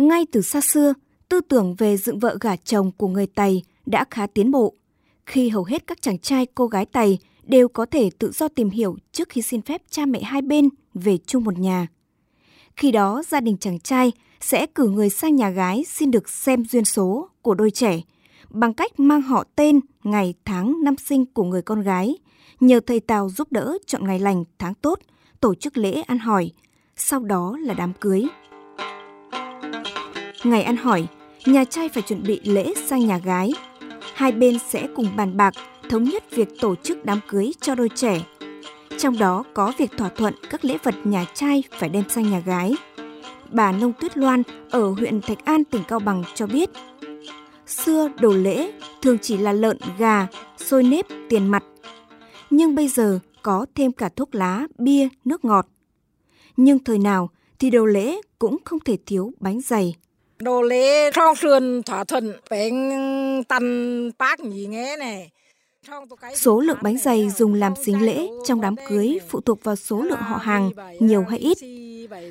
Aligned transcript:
Ngay 0.00 0.26
từ 0.32 0.42
xa 0.42 0.60
xưa, 0.60 0.94
tư 1.28 1.40
tưởng 1.40 1.74
về 1.74 1.96
dựng 1.96 2.18
vợ 2.18 2.36
gả 2.40 2.56
chồng 2.56 2.90
của 2.96 3.08
người 3.08 3.26
Tày 3.26 3.62
đã 3.86 4.04
khá 4.10 4.26
tiến 4.26 4.50
bộ, 4.50 4.74
khi 5.26 5.48
hầu 5.48 5.64
hết 5.64 5.86
các 5.86 6.02
chàng 6.02 6.18
trai 6.18 6.46
cô 6.54 6.66
gái 6.66 6.86
Tày 6.86 7.18
đều 7.42 7.68
có 7.68 7.86
thể 7.86 8.10
tự 8.18 8.30
do 8.34 8.48
tìm 8.48 8.70
hiểu 8.70 8.96
trước 9.12 9.28
khi 9.28 9.42
xin 9.42 9.62
phép 9.62 9.82
cha 9.90 10.06
mẹ 10.06 10.22
hai 10.22 10.42
bên 10.42 10.68
về 10.94 11.18
chung 11.26 11.44
một 11.44 11.58
nhà. 11.58 11.86
Khi 12.76 12.90
đó, 12.90 13.22
gia 13.28 13.40
đình 13.40 13.56
chàng 13.56 13.80
trai 13.80 14.12
sẽ 14.40 14.66
cử 14.66 14.88
người 14.88 15.10
sang 15.10 15.36
nhà 15.36 15.50
gái 15.50 15.84
xin 15.88 16.10
được 16.10 16.28
xem 16.28 16.64
duyên 16.64 16.84
số 16.84 17.28
của 17.42 17.54
đôi 17.54 17.70
trẻ 17.70 18.00
bằng 18.50 18.74
cách 18.74 19.00
mang 19.00 19.22
họ 19.22 19.44
tên, 19.56 19.80
ngày, 20.04 20.34
tháng, 20.44 20.84
năm 20.84 20.96
sinh 20.96 21.26
của 21.26 21.44
người 21.44 21.62
con 21.62 21.82
gái, 21.82 22.18
nhờ 22.60 22.80
thầy 22.86 23.00
Tào 23.00 23.30
giúp 23.30 23.52
đỡ 23.52 23.78
chọn 23.86 24.06
ngày 24.06 24.18
lành, 24.18 24.44
tháng 24.58 24.74
tốt, 24.74 24.98
tổ 25.40 25.54
chức 25.54 25.76
lễ 25.76 26.02
ăn 26.02 26.18
hỏi, 26.18 26.50
sau 26.96 27.20
đó 27.20 27.56
là 27.60 27.74
đám 27.74 27.92
cưới. 28.00 28.26
Ngày 30.44 30.62
ăn 30.62 30.76
hỏi, 30.76 31.06
nhà 31.46 31.64
trai 31.64 31.88
phải 31.88 32.02
chuẩn 32.02 32.22
bị 32.22 32.40
lễ 32.44 32.74
sang 32.86 33.06
nhà 33.06 33.18
gái. 33.18 33.50
Hai 34.14 34.32
bên 34.32 34.58
sẽ 34.68 34.88
cùng 34.96 35.16
bàn 35.16 35.36
bạc, 35.36 35.54
thống 35.90 36.04
nhất 36.04 36.24
việc 36.30 36.48
tổ 36.60 36.74
chức 36.74 37.04
đám 37.04 37.20
cưới 37.28 37.52
cho 37.60 37.74
đôi 37.74 37.88
trẻ. 37.94 38.22
Trong 38.98 39.18
đó 39.18 39.44
có 39.54 39.72
việc 39.78 39.90
thỏa 39.96 40.08
thuận 40.08 40.34
các 40.50 40.64
lễ 40.64 40.78
vật 40.82 40.94
nhà 41.04 41.26
trai 41.34 41.62
phải 41.78 41.88
đem 41.88 42.04
sang 42.08 42.30
nhà 42.30 42.40
gái. 42.40 42.74
Bà 43.50 43.72
Nông 43.72 43.92
Tuyết 44.00 44.16
Loan 44.16 44.42
ở 44.70 44.90
huyện 44.90 45.20
Thạch 45.20 45.44
An, 45.44 45.64
tỉnh 45.64 45.82
Cao 45.88 45.98
Bằng 45.98 46.22
cho 46.34 46.46
biết, 46.46 46.70
xưa 47.66 48.08
đồ 48.20 48.32
lễ 48.32 48.72
thường 49.02 49.18
chỉ 49.22 49.36
là 49.36 49.52
lợn, 49.52 49.78
gà, 49.98 50.26
xôi 50.56 50.82
nếp, 50.82 51.06
tiền 51.28 51.48
mặt. 51.48 51.64
Nhưng 52.50 52.74
bây 52.74 52.88
giờ 52.88 53.18
có 53.42 53.66
thêm 53.74 53.92
cả 53.92 54.08
thuốc 54.16 54.34
lá, 54.34 54.66
bia, 54.78 55.08
nước 55.24 55.44
ngọt. 55.44 55.66
Nhưng 56.56 56.78
thời 56.84 56.98
nào 56.98 57.30
thì 57.58 57.70
đồ 57.70 57.84
lễ 57.84 58.20
cũng 58.38 58.56
không 58.64 58.80
thể 58.80 58.96
thiếu 59.06 59.32
bánh 59.40 59.60
dày. 59.60 59.94
Đồ 60.40 60.62
lễ 60.62 61.10
trong 61.10 61.36
sườn 61.36 61.82
thỏa 61.82 62.04
thuận 62.04 62.32
bánh 62.50 63.44
tăn 63.48 64.10
bác 64.18 64.40
nhỉ 64.40 64.66
nghe 64.66 64.96
này. 64.96 65.30
Số 66.34 66.60
lượng 66.60 66.78
bánh 66.82 66.98
dày 66.98 67.30
dùng 67.30 67.54
làm 67.54 67.74
xính 67.76 68.06
lễ 68.06 68.28
trong 68.46 68.60
đám 68.60 68.74
cưới 68.88 69.18
phụ 69.28 69.40
thuộc 69.40 69.64
vào 69.64 69.76
số 69.76 70.02
lượng 70.02 70.18
họ 70.18 70.36
hàng, 70.36 70.70
nhiều 71.00 71.24
hay 71.28 71.38
ít. 71.38 71.58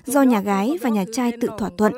Do 0.05 0.21
nhà 0.21 0.41
gái 0.41 0.77
và 0.81 0.89
nhà 0.89 1.05
trai 1.13 1.31
tự 1.41 1.47
thỏa 1.57 1.69
thuận. 1.77 1.93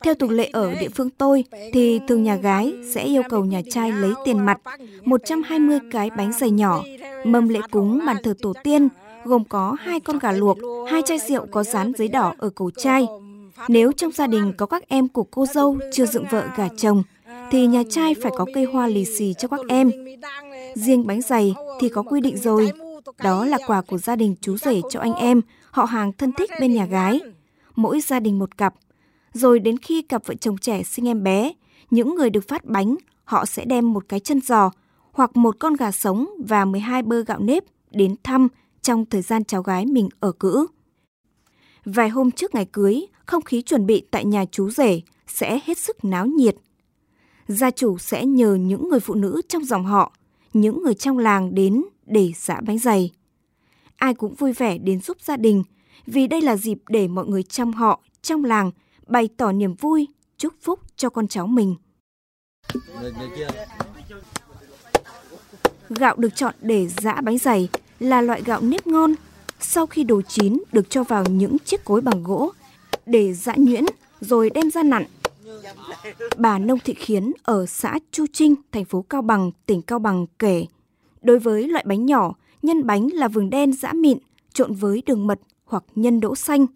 Theo 0.00 0.14
tục 0.14 0.30
lệ 0.30 0.50
ở 0.52 0.74
địa 0.74 0.88
phương 0.94 1.10
tôi 1.10 1.44
thì 1.72 2.00
thường 2.08 2.22
nhà 2.22 2.36
gái 2.36 2.74
sẽ 2.94 3.04
yêu 3.04 3.22
cầu 3.28 3.44
nhà 3.44 3.60
trai 3.70 3.92
lấy 3.92 4.12
tiền 4.24 4.46
mặt 4.46 4.60
120 5.04 5.78
cái 5.90 6.10
bánh 6.16 6.32
dày 6.32 6.50
nhỏ, 6.50 6.84
mâm 7.24 7.48
lễ 7.48 7.60
cúng 7.70 8.00
bàn 8.06 8.16
thờ 8.22 8.34
tổ 8.42 8.52
tiên 8.64 8.88
gồm 9.24 9.44
có 9.44 9.76
hai 9.80 10.00
con 10.00 10.18
gà 10.18 10.32
luộc, 10.32 10.58
hai 10.90 11.02
chai 11.06 11.18
rượu 11.18 11.46
có 11.50 11.62
dán 11.62 11.92
giấy 11.98 12.08
đỏ 12.08 12.34
ở 12.38 12.50
cổ 12.50 12.70
chai. 12.76 13.06
Nếu 13.68 13.92
trong 13.92 14.12
gia 14.12 14.26
đình 14.26 14.52
có 14.58 14.66
các 14.66 14.88
em 14.88 15.08
của 15.08 15.24
cô 15.24 15.46
dâu 15.46 15.78
chưa 15.92 16.06
dựng 16.06 16.24
vợ 16.30 16.48
gả 16.56 16.68
chồng, 16.76 17.02
thì 17.50 17.66
nhà 17.66 17.82
trai 17.90 18.14
phải 18.22 18.32
có 18.36 18.46
cây 18.54 18.64
hoa 18.64 18.86
lì 18.86 19.04
xì 19.04 19.34
cho 19.38 19.48
các 19.48 19.60
em. 19.68 19.90
Riêng 20.74 21.06
bánh 21.06 21.20
dày 21.20 21.54
thì 21.80 21.88
có 21.88 22.02
quy 22.02 22.20
định 22.20 22.36
rồi. 22.38 22.72
Đó 23.18 23.44
là 23.44 23.58
quà 23.66 23.82
của 23.82 23.98
gia 23.98 24.16
đình 24.16 24.34
chú 24.40 24.56
rể 24.56 24.80
cho 24.90 25.00
anh 25.00 25.14
em, 25.14 25.40
họ 25.70 25.84
hàng 25.84 26.12
thân 26.12 26.32
thích 26.32 26.50
bên 26.60 26.74
nhà 26.74 26.86
gái. 26.86 27.20
Mỗi 27.76 28.00
gia 28.00 28.20
đình 28.20 28.38
một 28.38 28.58
cặp. 28.58 28.74
Rồi 29.32 29.58
đến 29.58 29.78
khi 29.78 30.02
cặp 30.02 30.26
vợ 30.26 30.34
chồng 30.34 30.58
trẻ 30.58 30.82
sinh 30.82 31.08
em 31.08 31.22
bé, 31.22 31.52
những 31.90 32.14
người 32.14 32.30
được 32.30 32.48
phát 32.48 32.64
bánh, 32.64 32.96
họ 33.24 33.46
sẽ 33.46 33.64
đem 33.64 33.92
một 33.92 34.04
cái 34.08 34.20
chân 34.20 34.40
giò 34.40 34.70
hoặc 35.12 35.36
một 35.36 35.56
con 35.58 35.74
gà 35.74 35.90
sống 35.90 36.30
và 36.44 36.64
12 36.64 37.02
bơ 37.02 37.22
gạo 37.22 37.38
nếp 37.38 37.64
đến 37.90 38.14
thăm 38.24 38.48
trong 38.82 39.04
thời 39.04 39.22
gian 39.22 39.44
cháu 39.44 39.62
gái 39.62 39.86
mình 39.86 40.08
ở 40.20 40.32
cữ. 40.32 40.66
Vài 41.86 42.08
hôm 42.08 42.30
trước 42.30 42.54
ngày 42.54 42.64
cưới, 42.72 43.06
không 43.26 43.42
khí 43.42 43.62
chuẩn 43.62 43.86
bị 43.86 44.06
tại 44.10 44.24
nhà 44.24 44.44
chú 44.50 44.70
rể 44.70 45.00
sẽ 45.26 45.60
hết 45.64 45.78
sức 45.78 46.04
náo 46.04 46.26
nhiệt. 46.26 46.56
Gia 47.48 47.70
chủ 47.70 47.98
sẽ 47.98 48.26
nhờ 48.26 48.54
những 48.54 48.88
người 48.88 49.00
phụ 49.00 49.14
nữ 49.14 49.42
trong 49.48 49.64
dòng 49.64 49.84
họ, 49.84 50.12
những 50.52 50.82
người 50.82 50.94
trong 50.94 51.18
làng 51.18 51.54
đến 51.54 51.84
để 52.06 52.32
giã 52.36 52.60
bánh 52.66 52.78
dày. 52.78 53.12
Ai 53.96 54.14
cũng 54.14 54.34
vui 54.34 54.52
vẻ 54.52 54.78
đến 54.78 55.00
giúp 55.00 55.16
gia 55.20 55.36
đình 55.36 55.62
vì 56.06 56.26
đây 56.26 56.42
là 56.42 56.56
dịp 56.56 56.78
để 56.88 57.08
mọi 57.08 57.26
người 57.26 57.42
trong 57.42 57.72
họ, 57.72 58.00
trong 58.22 58.44
làng 58.44 58.70
bày 59.06 59.28
tỏ 59.36 59.52
niềm 59.52 59.74
vui, 59.74 60.08
chúc 60.38 60.54
phúc 60.62 60.80
cho 60.96 61.10
con 61.10 61.28
cháu 61.28 61.46
mình. 61.46 61.76
Gạo 65.88 66.16
được 66.16 66.34
chọn 66.34 66.54
để 66.60 66.88
giã 66.88 67.20
bánh 67.20 67.38
dày 67.38 67.68
là 68.00 68.20
loại 68.20 68.42
gạo 68.42 68.60
nếp 68.60 68.86
ngon. 68.86 69.14
Sau 69.60 69.86
khi 69.86 70.04
đồ 70.04 70.22
chín 70.22 70.62
được 70.72 70.90
cho 70.90 71.04
vào 71.04 71.24
những 71.24 71.58
chiếc 71.58 71.84
cối 71.84 72.00
bằng 72.00 72.24
gỗ 72.24 72.52
để 73.06 73.32
giã 73.32 73.54
nhuyễn 73.56 73.84
rồi 74.20 74.50
đem 74.50 74.70
ra 74.70 74.82
nặn. 74.82 75.04
Bà 76.36 76.58
Nông 76.58 76.78
Thị 76.78 76.94
Khiến 76.94 77.32
ở 77.42 77.66
xã 77.66 77.98
Chu 78.10 78.26
Trinh, 78.32 78.54
thành 78.72 78.84
phố 78.84 79.04
Cao 79.08 79.22
Bằng, 79.22 79.50
tỉnh 79.66 79.82
Cao 79.82 79.98
Bằng 79.98 80.26
kể, 80.38 80.66
đối 81.22 81.38
với 81.38 81.68
loại 81.68 81.84
bánh 81.86 82.06
nhỏ, 82.06 82.34
nhân 82.62 82.86
bánh 82.86 83.08
là 83.12 83.28
vừng 83.28 83.50
đen 83.50 83.72
giã 83.72 83.92
mịn 83.92 84.18
trộn 84.52 84.72
với 84.72 85.02
đường 85.06 85.26
mật 85.26 85.40
hoặc 85.64 85.84
nhân 85.94 86.20
đỗ 86.20 86.34
xanh. 86.34 86.66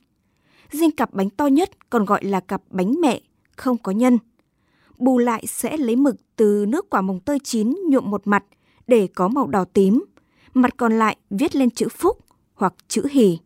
Riêng 0.71 0.91
cặp 0.91 1.15
bánh 1.15 1.31
to 1.31 1.47
nhất 1.47 1.91
còn 1.91 2.05
gọi 2.05 2.25
là 2.25 2.41
cặp 2.41 2.63
bánh 2.71 3.01
mẹ, 3.01 3.21
không 3.57 3.79
có 3.79 3.93
nhân. 3.93 4.19
Bù 4.99 5.19
lại 5.19 5.45
sẽ 5.47 5.77
lấy 5.77 5.97
mực 5.97 6.17
từ 6.37 6.65
nước 6.69 6.91
quả 6.91 7.01
mồng 7.01 7.21
tơi 7.21 7.39
chín 7.39 7.77
nhuộm 7.89 8.11
một 8.11 8.23
mặt 8.25 8.45
để 8.87 9.09
có 9.15 9.29
màu 9.29 9.47
đỏ 9.47 9.65
tím, 9.65 10.05
mặt 10.55 10.77
còn 10.77 10.99
lại 10.99 11.17
viết 11.31 11.57
lên 11.57 11.71
chữ 11.71 11.89
phúc 11.89 12.19
hoặc 12.61 12.75
chữ 12.89 13.03
lắm. 13.15 13.37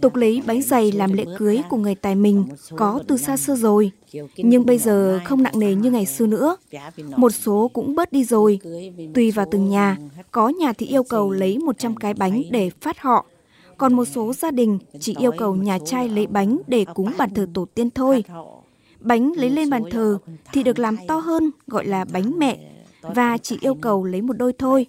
Tục 0.00 0.14
lấy 0.14 0.42
bánh 0.46 0.62
dày 0.62 0.92
làm 0.92 1.12
lễ 1.12 1.24
cưới 1.38 1.60
của 1.70 1.76
người 1.76 1.94
tài 1.94 2.14
mình 2.14 2.44
có 2.76 3.02
từ 3.08 3.16
xa 3.16 3.36
xưa 3.36 3.56
rồi, 3.56 3.90
nhưng 4.36 4.66
bây 4.66 4.78
giờ 4.78 5.20
không 5.24 5.42
nặng 5.42 5.58
nề 5.58 5.74
như 5.74 5.90
ngày 5.90 6.06
xưa 6.06 6.26
nữa. 6.26 6.56
Một 7.16 7.30
số 7.30 7.70
cũng 7.72 7.94
bớt 7.94 8.12
đi 8.12 8.24
rồi. 8.24 8.60
Tùy 9.14 9.30
vào 9.30 9.46
từng 9.50 9.68
nhà, 9.68 9.96
có 10.30 10.48
nhà 10.48 10.72
thì 10.72 10.86
yêu 10.86 11.02
cầu 11.02 11.30
lấy 11.30 11.58
100 11.58 11.96
cái 11.96 12.14
bánh 12.14 12.42
để 12.50 12.70
phát 12.80 12.98
họ, 12.98 13.26
còn 13.76 13.94
một 13.94 14.04
số 14.04 14.32
gia 14.32 14.50
đình 14.50 14.78
chỉ 15.00 15.14
yêu 15.18 15.30
cầu 15.38 15.54
nhà 15.54 15.78
trai 15.86 16.08
lấy 16.08 16.26
bánh 16.26 16.58
để 16.66 16.84
cúng 16.94 17.12
bàn 17.18 17.34
thờ 17.34 17.46
tổ 17.54 17.66
tiên 17.74 17.90
thôi. 17.90 18.24
Bánh 19.00 19.32
lấy 19.36 19.50
lên 19.50 19.70
bàn 19.70 19.82
thờ 19.90 20.18
thì 20.52 20.62
được 20.62 20.78
làm 20.78 20.96
to 21.08 21.18
hơn, 21.18 21.50
gọi 21.66 21.86
là 21.86 22.04
bánh 22.04 22.38
mẹ, 22.38 22.58
và 23.14 23.38
chỉ 23.38 23.58
yêu 23.60 23.74
cầu 23.74 24.04
lấy 24.04 24.22
một 24.22 24.32
đôi 24.32 24.52
thôi. 24.52 24.86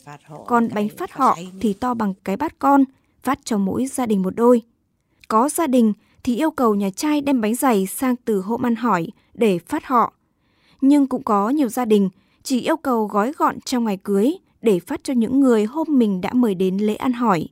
Còn 0.48 0.70
bánh 0.74 0.90
phát 0.90 1.14
họ 1.14 1.38
thì 1.60 1.74
to 1.74 1.94
bằng 1.94 2.14
cái 2.24 2.38
bát 2.38 2.60
con, 2.60 2.84
phát 3.24 3.40
cho 3.44 3.58
mỗi 3.58 3.86
gia 3.86 4.06
đình 4.06 4.22
một 4.22 4.36
đôi. 4.36 4.62
Có 5.28 5.50
gia 5.50 5.68
đình 5.68 5.94
thì 6.24 6.36
yêu 6.36 6.52
cầu 6.52 6.76
nhà 6.76 6.90
trai 6.90 7.22
đem 7.22 7.42
bánh 7.42 7.56
dày 7.56 7.86
sang 7.86 8.16
từ 8.16 8.42
hộ 8.42 8.60
ăn 8.64 8.76
hỏi 8.76 9.08
để 9.34 9.60
phát 9.60 9.86
họ. 9.86 10.14
Nhưng 10.82 11.08
cũng 11.08 11.24
có 11.24 11.50
nhiều 11.50 11.70
gia 11.70 11.86
đình 11.86 12.10
chỉ 12.44 12.62
yêu 12.62 12.78
cầu 12.78 13.08
gói 13.08 13.32
gọn 13.38 13.62
trong 13.62 13.84
ngày 13.84 13.98
cưới 13.98 14.32
để 14.62 14.80
phát 14.80 15.04
cho 15.04 15.14
những 15.14 15.40
người 15.40 15.66
hôm 15.66 15.88
mình 15.90 16.22
đã 16.22 16.34
mời 16.34 16.56
đến 16.56 16.78
lễ 16.78 16.96
ăn 16.96 17.14
hỏi. 17.14 17.48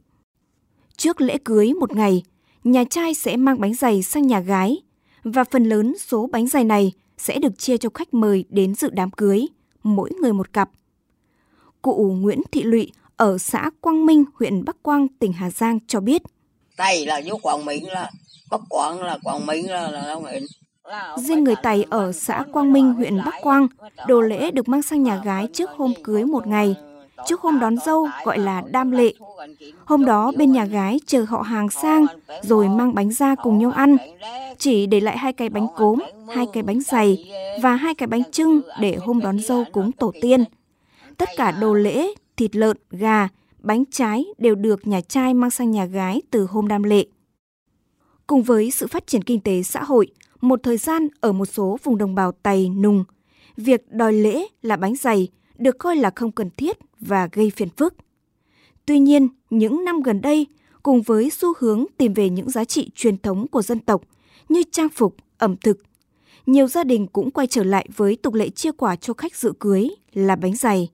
Trước 0.97 1.21
lễ 1.21 1.37
cưới 1.37 1.73
một 1.73 1.95
ngày, 1.95 2.23
nhà 2.63 2.83
trai 2.83 3.13
sẽ 3.13 3.37
mang 3.37 3.59
bánh 3.59 3.73
dày 3.73 4.03
sang 4.03 4.27
nhà 4.27 4.39
gái 4.39 4.81
và 5.23 5.43
phần 5.43 5.63
lớn 5.63 5.93
số 5.99 6.29
bánh 6.31 6.47
dày 6.47 6.63
này 6.63 6.91
sẽ 7.17 7.39
được 7.39 7.57
chia 7.57 7.77
cho 7.77 7.89
khách 7.93 8.13
mời 8.13 8.45
đến 8.49 8.75
dự 8.75 8.89
đám 8.89 9.11
cưới, 9.11 9.47
mỗi 9.85 10.09
người 10.21 10.33
một 10.33 10.53
cặp. 10.53 10.69
Cụ 11.81 12.15
Nguyễn 12.19 12.41
Thị 12.51 12.63
Lụy 12.63 12.91
ở 13.17 13.37
xã 13.37 13.69
Quang 13.81 14.05
Minh, 14.05 14.23
huyện 14.39 14.65
Bắc 14.65 14.83
Quang, 14.83 15.07
tỉnh 15.07 15.33
Hà 15.33 15.49
Giang 15.49 15.79
cho 15.87 15.99
biết. 15.99 16.21
Tây 16.77 17.05
là 17.05 17.21
vô 17.25 17.37
Quảng 17.41 17.65
Minh 17.65 17.87
là 17.87 18.11
Bắc 18.51 18.61
Quang 18.69 19.01
là 19.01 19.17
Quảng 19.23 19.45
Minh 19.45 19.69
là 19.69 19.91
là 19.91 20.07
Long 20.07 20.23
Nguyễn. 20.23 20.43
Riêng 21.17 21.43
người 21.43 21.55
Tày 21.63 21.85
ở 21.89 22.11
xã 22.11 22.43
Quang 22.53 22.73
Minh, 22.73 22.93
huyện 22.93 23.17
Bắc 23.25 23.35
Quang, 23.41 23.67
đồ 24.07 24.21
lễ 24.21 24.51
được 24.51 24.69
mang 24.69 24.81
sang 24.81 25.03
nhà 25.03 25.21
gái 25.25 25.47
trước 25.53 25.69
hôm 25.69 25.93
cưới 26.03 26.25
một 26.25 26.47
ngày. 26.47 26.75
Trước 27.25 27.41
hôm 27.41 27.59
đón 27.59 27.77
dâu 27.85 28.07
gọi 28.25 28.39
là 28.39 28.63
đam 28.71 28.91
lệ. 28.91 29.13
Hôm 29.85 30.05
đó 30.05 30.31
bên 30.37 30.51
nhà 30.51 30.65
gái 30.65 30.99
chờ 31.05 31.25
họ 31.29 31.41
hàng 31.41 31.69
sang 31.69 32.05
rồi 32.41 32.69
mang 32.69 32.95
bánh 32.95 33.11
ra 33.11 33.35
cùng 33.35 33.57
nhau 33.57 33.71
ăn. 33.71 33.97
Chỉ 34.57 34.85
để 34.85 34.99
lại 34.99 35.17
hai 35.17 35.33
cái 35.33 35.49
bánh 35.49 35.67
cốm, 35.75 35.99
hai 36.35 36.45
cái 36.53 36.63
bánh 36.63 36.81
dày 36.81 37.33
và 37.61 37.75
hai 37.75 37.95
cái 37.95 38.07
bánh 38.07 38.31
trưng 38.31 38.61
để 38.81 38.97
hôm 39.05 39.19
đón 39.19 39.39
dâu 39.39 39.63
cúng 39.71 39.91
tổ 39.91 40.11
tiên. 40.21 40.43
Tất 41.17 41.29
cả 41.37 41.51
đồ 41.51 41.73
lễ, 41.73 42.07
thịt 42.37 42.55
lợn, 42.55 42.77
gà, 42.91 43.27
bánh 43.59 43.83
trái 43.91 44.25
đều 44.37 44.55
được 44.55 44.87
nhà 44.87 45.01
trai 45.01 45.33
mang 45.33 45.51
sang 45.51 45.71
nhà 45.71 45.85
gái 45.85 46.21
từ 46.31 46.45
hôm 46.45 46.67
đam 46.67 46.83
lệ. 46.83 47.05
Cùng 48.27 48.43
với 48.43 48.71
sự 48.71 48.87
phát 48.87 49.07
triển 49.07 49.21
kinh 49.21 49.39
tế 49.39 49.63
xã 49.63 49.83
hội, 49.83 50.07
một 50.41 50.59
thời 50.63 50.77
gian 50.77 51.07
ở 51.21 51.31
một 51.31 51.45
số 51.45 51.77
vùng 51.83 51.97
đồng 51.97 52.15
bào 52.15 52.31
Tày, 52.31 52.69
Nùng, 52.69 53.03
việc 53.57 53.91
đòi 53.91 54.13
lễ 54.13 54.45
là 54.61 54.75
bánh 54.75 54.95
dày 54.95 55.27
được 55.57 55.77
coi 55.79 55.95
là 55.95 56.11
không 56.15 56.31
cần 56.31 56.49
thiết 56.57 56.77
và 56.99 57.29
gây 57.31 57.49
phiền 57.49 57.69
phức. 57.69 57.95
Tuy 58.85 58.99
nhiên, 58.99 59.27
những 59.49 59.85
năm 59.85 60.01
gần 60.01 60.21
đây, 60.21 60.47
cùng 60.83 61.01
với 61.01 61.29
xu 61.29 61.53
hướng 61.59 61.85
tìm 61.97 62.13
về 62.13 62.29
những 62.29 62.49
giá 62.49 62.65
trị 62.65 62.89
truyền 62.95 63.17
thống 63.17 63.47
của 63.47 63.61
dân 63.61 63.79
tộc 63.79 64.01
như 64.49 64.63
trang 64.71 64.89
phục, 64.89 65.15
ẩm 65.37 65.55
thực, 65.57 65.77
nhiều 66.45 66.67
gia 66.67 66.83
đình 66.83 67.07
cũng 67.07 67.31
quay 67.31 67.47
trở 67.47 67.63
lại 67.63 67.87
với 67.95 68.15
tục 68.15 68.33
lệ 68.33 68.49
chia 68.49 68.71
quả 68.71 68.95
cho 68.95 69.13
khách 69.13 69.35
dự 69.35 69.53
cưới 69.59 69.89
là 70.13 70.35
bánh 70.35 70.55
dày. 70.55 70.89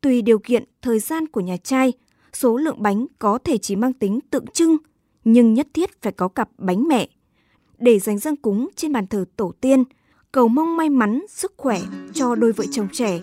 Tùy 0.00 0.22
điều 0.22 0.38
kiện, 0.38 0.64
thời 0.82 0.98
gian 0.98 1.26
của 1.26 1.40
nhà 1.40 1.56
trai, 1.56 1.92
số 2.32 2.56
lượng 2.56 2.82
bánh 2.82 3.06
có 3.18 3.38
thể 3.38 3.58
chỉ 3.58 3.76
mang 3.76 3.92
tính 3.92 4.20
tượng 4.30 4.46
trưng, 4.46 4.76
nhưng 5.24 5.54
nhất 5.54 5.68
thiết 5.74 6.02
phải 6.02 6.12
có 6.12 6.28
cặp 6.28 6.50
bánh 6.58 6.88
mẹ 6.88 7.08
để 7.78 7.98
dành 7.98 8.18
dâng 8.18 8.36
cúng 8.36 8.68
trên 8.76 8.92
bàn 8.92 9.06
thờ 9.06 9.24
tổ 9.36 9.52
tiên, 9.60 9.84
cầu 10.32 10.48
mong 10.48 10.76
may 10.76 10.90
mắn, 10.90 11.24
sức 11.28 11.52
khỏe 11.56 11.80
cho 12.14 12.34
đôi 12.34 12.52
vợ 12.52 12.64
chồng 12.70 12.88
trẻ, 12.92 13.20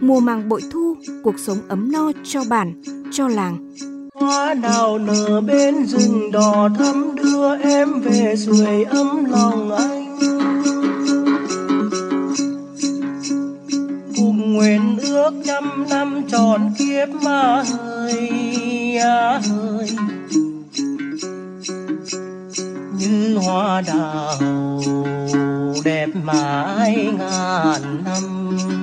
mùa 0.00 0.20
màng 0.20 0.48
bội 0.48 0.62
thu, 0.72 0.96
cuộc 1.22 1.38
sống 1.38 1.58
ấm 1.68 1.92
no 1.92 2.12
cho 2.24 2.40
bản, 2.50 2.82
cho 3.12 3.28
làng. 3.28 3.74
Hoa 4.14 4.54
đào 4.54 4.98
nở 4.98 5.40
bên 5.40 5.86
rừng 5.86 6.32
đỏ 6.32 6.68
thắm 6.78 7.14
đưa 7.16 7.56
em 7.56 8.00
về 8.00 8.34
sưởi 8.36 8.84
ấm 8.84 9.24
lòng 9.24 9.70
anh. 9.70 10.18
Cùng 14.16 14.54
nguyện 14.54 14.98
ước 15.02 15.32
trăm 15.44 15.84
năm 15.90 16.22
tròn 16.28 16.70
kiếp 16.78 17.08
mà 17.22 17.62
hơi 17.62 18.28
à 18.98 19.40
hơi 19.48 19.90
như 22.98 23.38
hoa 23.38 23.80
đào 23.80 24.55
đẹp 25.86 26.08
mãi 26.14 27.08
ngàn 27.18 28.04
năm. 28.04 28.75